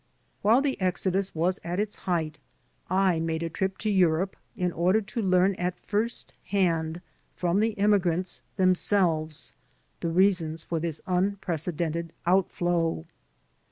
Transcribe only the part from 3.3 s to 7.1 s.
a trip to Europe in order to learn at first hand